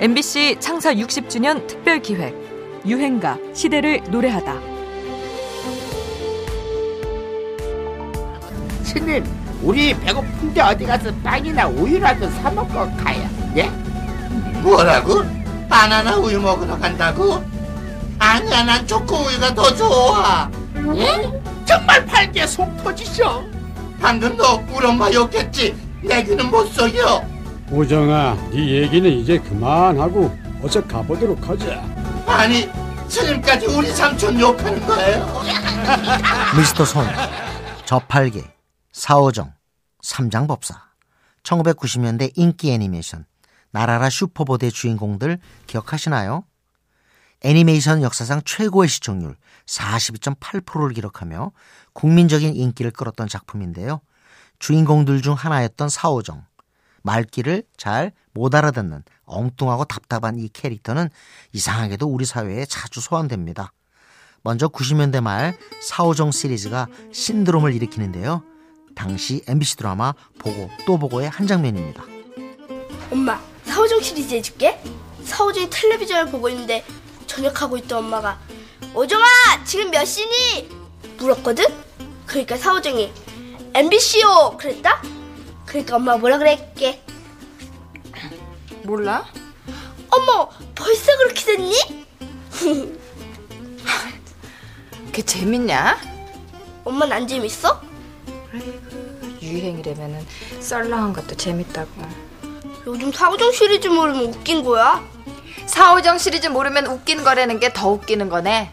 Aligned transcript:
MBC 0.00 0.56
창사 0.60 0.94
60주년 0.94 1.66
특별 1.66 2.00
기획 2.00 2.34
유행가 2.86 3.36
시대를 3.52 4.00
노래하다. 4.08 4.54
스님, 8.84 9.24
우리 9.62 9.92
배고픈데 9.98 10.60
어디 10.60 10.84
가서 10.86 11.12
빵이나 11.24 11.66
우유라도 11.66 12.30
사 12.30 12.50
먹고 12.50 12.74
가야. 12.96 13.28
예? 13.56 13.64
뭐라고? 14.62 15.22
바나나 15.68 16.16
우유 16.16 16.40
먹으러 16.40 16.78
간다고? 16.78 17.42
아니야 18.20 18.62
난 18.64 18.86
초코 18.86 19.16
우유가 19.16 19.52
더 19.54 19.74
좋아 19.74 20.50
예? 20.96 21.30
정말 21.64 22.06
팔게 22.06 22.46
속 22.46 22.74
터지셔. 22.84 23.42
방금 24.00 24.36
너 24.36 24.62
우리 24.72 24.86
엄마 24.86 25.10
욕했지? 25.12 25.74
내 26.02 26.22
귀는 26.22 26.50
못 26.50 26.66
속여 26.68 27.24
우정아, 27.70 28.34
네 28.50 28.82
얘기는 28.82 29.10
이제 29.10 29.38
그만하고 29.38 30.34
어서 30.62 30.82
가보도록 30.86 31.46
하자. 31.48 31.82
아니 32.26 32.68
지금까지 33.08 33.66
우리 33.66 33.88
삼촌 33.88 34.38
욕하는 34.40 34.80
거예요? 34.86 35.26
미스터 36.56 36.84
손, 36.84 37.06
저팔계, 37.84 38.42
사오정, 38.92 39.52
삼장법사 40.02 40.88
1990년대 41.42 42.32
인기 42.36 42.72
애니메이션 42.72 43.24
나라라 43.70 44.08
슈퍼보드의 44.08 44.72
주인공들 44.72 45.38
기억하시나요? 45.66 46.44
애니메이션 47.42 48.02
역사상 48.02 48.42
최고의 48.44 48.88
시청률 48.88 49.36
42.8%를 49.66 50.94
기록하며 50.94 51.52
국민적인 51.92 52.54
인기를 52.56 52.90
끌었던 52.90 53.28
작품인데요. 53.28 54.00
주인공들 54.58 55.22
중 55.22 55.34
하나였던 55.34 55.88
사오정. 55.88 56.44
말귀를 57.02 57.64
잘 57.76 58.12
못 58.38 58.54
알아듣는 58.54 59.02
엉뚱하고 59.24 59.84
답답한 59.84 60.38
이 60.38 60.48
캐릭터는 60.48 61.10
이상하게도 61.52 62.06
우리 62.06 62.24
사회에 62.24 62.64
자주 62.66 63.00
소환됩니다. 63.00 63.72
먼저 64.42 64.68
90년대 64.68 65.20
말 65.20 65.58
사오정 65.82 66.30
시리즈가 66.30 66.86
신드롬을 67.12 67.74
일으키는데요. 67.74 68.44
당시 68.94 69.42
MBC 69.48 69.76
드라마 69.76 70.14
보고 70.38 70.70
또 70.86 70.98
보고의 70.98 71.28
한 71.28 71.48
장면입니다. 71.48 72.04
엄마, 73.10 73.40
사오정 73.64 74.00
시리즈 74.02 74.34
해줄게. 74.34 74.80
사오정이 75.24 75.68
텔레비전을 75.68 76.30
보고 76.30 76.48
있는데 76.48 76.84
저녁하고 77.26 77.76
있던 77.78 78.04
엄마가 78.04 78.38
오정아 78.94 79.24
지금 79.64 79.90
몇 79.90 80.04
시니? 80.04 80.68
물었거든. 81.18 81.64
그러니까 82.26 82.56
사오정이 82.56 83.12
MBC요 83.74 84.56
그랬다. 84.58 85.02
그러니까 85.68 85.96
엄마가 85.96 86.18
뭐라 86.18 86.38
그랬게? 86.38 87.02
몰라? 88.84 89.26
어머 90.10 90.48
벌써 90.74 91.16
그렇게 91.18 91.44
됐니? 91.44 91.74
그게 95.06 95.22
재밌냐? 95.22 95.98
엄마는 96.84 97.16
안 97.16 97.28
재밌어? 97.28 97.82
유행이라면은 99.42 100.26
썰렁한 100.60 101.12
것도 101.12 101.36
재밌다고. 101.36 101.90
요즘 102.86 103.12
사오정 103.12 103.52
시리즈 103.52 103.88
모르면 103.88 104.24
웃긴 104.24 104.64
거야. 104.64 105.06
사오정 105.66 106.16
시리즈 106.18 106.46
모르면 106.46 106.86
웃긴 106.86 107.22
거라는 107.22 107.60
게 107.60 107.70
더 107.72 107.90
웃기는 107.90 108.28
거네. 108.30 108.72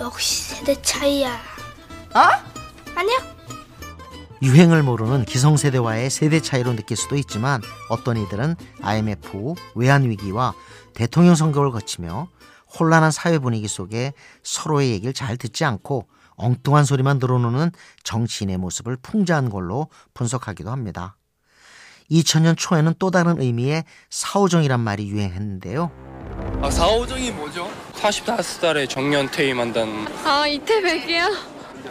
역시 0.00 0.42
세대 0.54 0.80
차이야. 0.80 1.40
어? 2.14 2.20
아니야? 2.94 3.37
유행을 4.42 4.82
모르는 4.82 5.24
기성세대와의 5.24 6.10
세대 6.10 6.40
차이로 6.40 6.76
느낄 6.76 6.96
수도 6.96 7.16
있지만 7.16 7.60
어떤 7.88 8.16
이들은 8.16 8.54
IMF, 8.82 9.54
외환위기와 9.74 10.54
대통령 10.94 11.34
선거를 11.34 11.72
거치며 11.72 12.28
혼란한 12.78 13.10
사회 13.10 13.38
분위기 13.38 13.66
속에 13.66 14.12
서로의 14.42 14.90
얘기를 14.90 15.12
잘 15.12 15.36
듣지 15.36 15.64
않고 15.64 16.08
엉뚱한 16.36 16.84
소리만 16.84 17.18
늘어놓는 17.18 17.72
정치인의 18.04 18.58
모습을 18.58 18.96
풍자한 18.96 19.50
걸로 19.50 19.88
분석하기도 20.14 20.70
합니다. 20.70 21.16
2000년 22.10 22.56
초에는 22.56 22.94
또 22.98 23.10
다른 23.10 23.40
의미의 23.40 23.84
사오정이란 24.08 24.80
말이 24.80 25.08
유행했는데요. 25.08 25.90
아, 26.62 26.70
사오정이 26.70 27.32
뭐죠? 27.32 27.70
45살에 27.94 28.88
정년 28.88 29.30
퇴임한다는 29.30 30.06
아 30.24 30.46
이태백이야? 30.46 31.28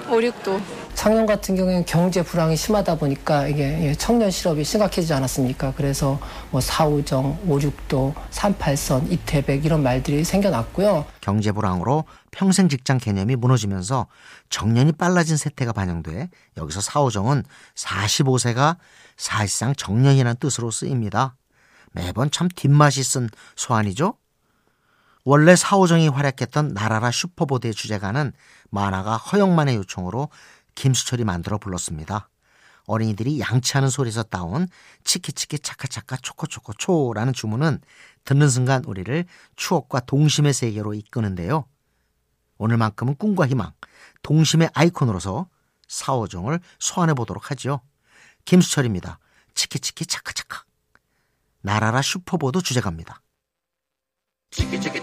569 0.10 0.87
작년 0.98 1.28
같은 1.28 1.56
경우에는 1.56 1.86
경제 1.86 2.24
불황이 2.24 2.58
심하다 2.58 2.96
보니까 2.96 3.48
이게 3.48 3.94
청년 4.00 4.32
실업이 4.32 4.64
심각해지지 4.64 5.14
않았습니까? 5.14 5.76
그래서 5.78 6.20
뭐 6.50 6.60
사오정, 6.60 7.44
오륙도, 7.48 8.16
38선, 8.32 9.12
이태백 9.12 9.64
이런 9.64 9.84
말들이 9.84 10.24
생겨났고요. 10.24 11.06
경제 11.22 11.52
불황으로 11.52 12.06
평생 12.32 12.68
직장 12.68 12.98
개념이 12.98 13.36
무너지면서 13.36 14.08
정년이 14.50 14.94
빨라진 14.94 15.38
세태가 15.38 15.72
반영돼 15.72 16.30
여기서 16.58 16.82
사오정은 16.82 17.44
45세가 17.76 18.78
사실상 19.18 19.76
정년이라는 19.76 20.38
뜻으로 20.40 20.72
쓰입니다. 20.72 21.36
매번 21.92 22.32
참 22.32 22.48
뒷맛이 22.48 23.04
쓴 23.04 23.30
소환이죠. 23.56 24.16
원래 25.26 25.56
사오정이 25.56 26.08
활약했던 26.08 26.70
나라라 26.70 27.12
슈퍼보드의 27.12 27.76
주제가는 27.76 28.34
만화가 28.72 29.18
허영만의 29.18 29.76
요청으로 29.76 30.30
김수철이 30.78 31.26
만들어 31.26 31.58
불렀습니다. 31.58 32.30
어린이들이 32.86 33.42
양치하는 33.42 33.90
소리에서 33.90 34.24
따온 34.24 34.68
치키치키 35.04 35.60
차카차카 35.60 36.18
초코초코 36.18 36.74
초라는 36.74 37.34
주문은 37.34 37.82
듣는 38.24 38.48
순간 38.48 38.86
우리를 38.86 39.26
추억과 39.56 40.02
동심의 40.02 40.54
세계로 40.54 40.94
이끄는데요. 40.94 41.66
오늘만큼은 42.60 43.16
꿈과 43.16 43.48
희망, 43.48 43.74
동심의 44.22 44.70
아이콘으로서 44.74 45.50
사오정을 45.88 46.60
소환해 46.80 47.14
보도록 47.16 47.52
하죠. 47.52 47.82
김수철입니다. 48.46 49.20
치키치키 49.56 50.06
차카차카. 50.06 50.64
나라라 51.62 52.02
슈퍼보드 52.02 52.62
주제가입니다. 52.62 53.22
치키치키 54.52 54.97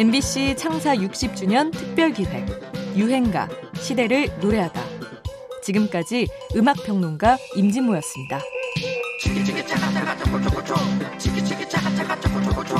MBC 0.00 0.56
창사 0.56 0.94
60주년 0.94 1.70
특별 1.72 2.10
기획 2.10 2.46
유행가 2.96 3.50
시대를 3.74 4.30
노래하다. 4.40 4.80
지금까지 5.62 6.26
음악 6.56 6.82
평론가 6.84 7.36
임진모였습니다. 7.54 8.40
치키치키 9.20 9.66
차가차가 9.66 10.16
초코초코초 10.16 10.74
치키치키 11.18 11.68
차가차가 11.68 12.18
초코초코초 12.18 12.76